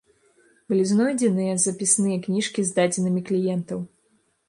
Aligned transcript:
Былі 0.73 0.83
знойдзеныя 0.91 1.53
запісныя 1.65 2.17
кніжкі 2.27 2.61
з 2.73 2.77
дадзенымі 2.81 3.21
кліентаў. 3.33 3.79